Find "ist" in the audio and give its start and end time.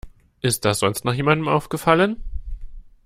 0.41-0.65